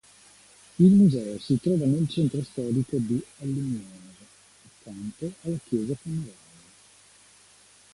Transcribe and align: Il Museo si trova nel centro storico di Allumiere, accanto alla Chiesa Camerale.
Il 0.79 0.93
Museo 0.95 1.37
si 1.37 1.59
trova 1.61 1.85
nel 1.85 2.09
centro 2.09 2.41
storico 2.43 2.97
di 2.97 3.23
Allumiere, 3.37 4.15
accanto 4.79 5.31
alla 5.41 5.59
Chiesa 5.63 5.93
Camerale. 6.01 6.49